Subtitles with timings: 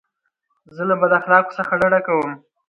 [0.75, 2.31] زه له بد اخلاقو څخه ډډه کوم.